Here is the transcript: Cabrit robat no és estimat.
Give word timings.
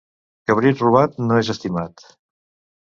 Cabrit 0.51 0.81
robat 0.85 1.21
no 1.27 1.39
és 1.45 1.53
estimat. 1.57 2.11